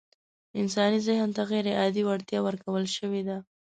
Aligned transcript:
انساني 0.61 0.99
ذهن 1.07 1.29
ته 1.35 1.41
غيرعادي 1.51 2.01
وړتيا 2.05 2.39
ورکول 2.43 2.83
شوې 2.95 3.21
ده. 3.27 3.37